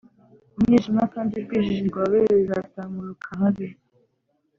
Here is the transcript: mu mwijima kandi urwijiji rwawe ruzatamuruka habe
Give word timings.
mu 0.53 0.59
mwijima 0.67 1.03
kandi 1.13 1.31
urwijiji 1.37 1.81
rwawe 1.89 2.19
ruzatamuruka 2.35 3.27
habe 3.41 3.67